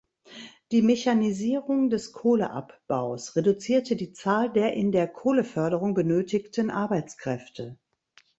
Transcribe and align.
Die 0.71 0.81
Mechanisierung 0.81 1.91
des 1.91 2.11
Kohleabbaus 2.11 3.35
reduzierte 3.35 3.95
die 3.95 4.13
Zahl 4.13 4.51
der 4.51 4.73
in 4.73 4.91
der 4.91 5.07
Kohleförderung 5.07 5.93
benötigten 5.93 6.71
Arbeitskräfte. 6.71 7.77